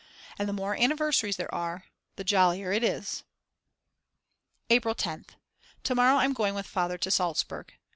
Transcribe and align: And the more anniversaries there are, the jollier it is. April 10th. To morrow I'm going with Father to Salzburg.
And 0.39 0.49
the 0.49 0.53
more 0.53 0.75
anniversaries 0.75 1.35
there 1.37 1.53
are, 1.53 1.85
the 2.15 2.23
jollier 2.23 2.71
it 2.71 2.83
is. 2.83 3.23
April 4.71 4.95
10th. 4.95 5.35
To 5.83 5.93
morrow 5.93 6.15
I'm 6.17 6.33
going 6.33 6.55
with 6.55 6.65
Father 6.65 6.97
to 6.97 7.11
Salzburg. 7.11 7.73